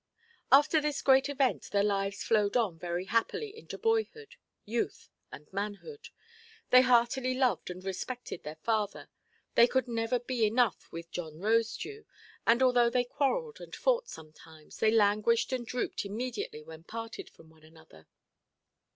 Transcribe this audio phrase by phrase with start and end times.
[0.51, 4.33] After this great event, their lives flowed on very happily into boyhood,
[4.65, 6.09] youth, and manhood.
[6.71, 9.09] They heartily loved and respected their father;
[9.53, 12.05] they could never be enough with John Rosedew;
[12.47, 17.51] and although they quarrelled and fought sometimes, they languished and drooped immediately when parted from
[17.51, 18.07] one another.